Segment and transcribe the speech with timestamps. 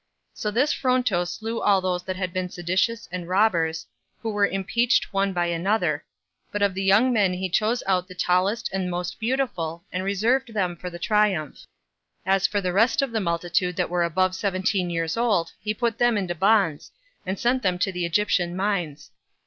[0.33, 3.85] So this Fronto slew all those that had been seditious and robbers,
[4.19, 6.03] who were impeached one by another;
[6.51, 10.55] but of the young men he chose out the tallest and most beautiful, and reserved
[10.55, 11.67] them for the triumph;
[12.25, 15.71] and as for the rest of the multitude that were above seventeen years old, he
[15.71, 16.91] put them into bonds,
[17.23, 19.11] and sent them to the Egyptian mines.